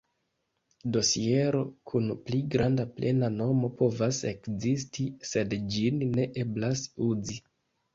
[0.95, 7.43] Dosiero kun pli granda plena nomo povas ekzisti, sed ĝin ne eblas uzi.